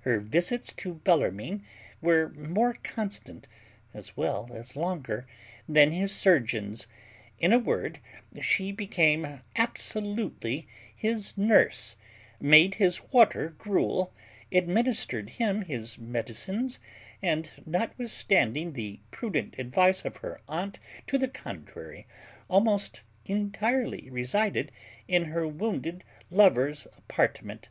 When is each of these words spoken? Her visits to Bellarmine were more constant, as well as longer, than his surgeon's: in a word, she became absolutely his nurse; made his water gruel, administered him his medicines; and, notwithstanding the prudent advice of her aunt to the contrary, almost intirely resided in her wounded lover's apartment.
Her 0.00 0.18
visits 0.18 0.72
to 0.78 0.94
Bellarmine 0.94 1.62
were 2.00 2.30
more 2.30 2.74
constant, 2.82 3.46
as 3.94 4.16
well 4.16 4.50
as 4.52 4.74
longer, 4.74 5.28
than 5.68 5.92
his 5.92 6.10
surgeon's: 6.12 6.88
in 7.38 7.52
a 7.52 7.58
word, 7.60 8.00
she 8.42 8.72
became 8.72 9.42
absolutely 9.54 10.66
his 10.92 11.38
nurse; 11.38 11.94
made 12.40 12.74
his 12.82 13.00
water 13.12 13.50
gruel, 13.58 14.12
administered 14.50 15.28
him 15.30 15.62
his 15.62 15.98
medicines; 15.98 16.80
and, 17.22 17.52
notwithstanding 17.64 18.72
the 18.72 18.98
prudent 19.12 19.54
advice 19.56 20.04
of 20.04 20.16
her 20.16 20.40
aunt 20.48 20.80
to 21.06 21.16
the 21.16 21.28
contrary, 21.28 22.08
almost 22.48 23.04
intirely 23.24 24.10
resided 24.10 24.72
in 25.06 25.26
her 25.26 25.46
wounded 25.46 26.02
lover's 26.28 26.86
apartment. 26.98 27.68